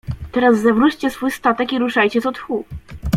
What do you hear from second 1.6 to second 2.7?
i ruszajcie co tchu.